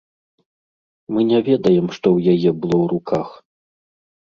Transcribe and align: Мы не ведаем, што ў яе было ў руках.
Мы 1.15 1.19
не 1.33 1.39
ведаем, 1.51 1.87
што 1.99 2.07
ў 2.17 2.35
яе 2.35 2.49
было 2.65 2.75
ў 2.83 2.91
руках. 2.97 3.29